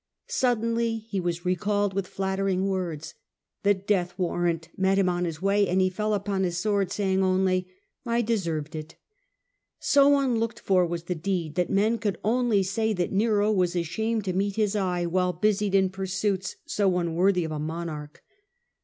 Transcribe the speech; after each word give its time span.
Suddenly 0.25 0.97
he 0.97 1.19
was 1.19 1.45
recalled 1.45 1.93
with 1.93 2.07
flattering 2.07 2.67
words. 2.67 3.13
The 3.61 3.75
death 3.75 4.17
warrant 4.17 4.69
met 4.75 4.97
him 4.97 5.07
on 5.07 5.25
his 5.25 5.43
way, 5.43 5.67
and 5.67 5.79
he 5.79 5.91
fell 5.91 6.15
upon 6.15 6.41
his 6.41 6.57
sword, 6.57 6.91
saying 6.91 7.23
only, 7.23 7.67
< 7.87 8.05
I 8.17 8.23
de 8.23 8.35
served 8.35 8.75
it.^ 8.75 8.95
So 9.77 10.17
unlooked 10.17 10.59
for 10.59 10.87
was 10.87 11.03
the 11.03 11.13
deed 11.13 11.53
that 11.53 11.69
men 11.69 11.99
could 11.99 12.17
only 12.23 12.63
say 12.63 12.93
that 12.93 13.11
Nero 13.11 13.51
was 13.51 13.75
ashamed 13.75 14.25
to 14.25 14.33
meet 14.33 14.55
his 14.55 14.75
eye 14.75 15.05
while 15.05 15.33
busied 15.33 15.75
in 15.75 15.91
pursuits 15.91 16.55
so 16.65 16.97
unworthy 16.97 17.43
of 17.43 17.51
a 17.51 17.59
monarch. 17.59 18.23